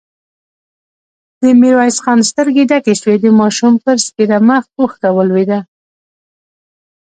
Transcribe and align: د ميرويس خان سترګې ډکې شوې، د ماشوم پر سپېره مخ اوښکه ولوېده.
د 1.41 1.43
ميرويس 1.61 1.97
خان 2.03 2.19
سترګې 2.31 2.63
ډکې 2.69 2.93
شوې، 3.01 3.15
د 3.23 3.25
ماشوم 3.39 3.73
پر 3.83 3.95
سپېره 4.07 4.37
مخ 4.47 4.63
اوښکه 4.79 5.09
ولوېده. 5.13 5.59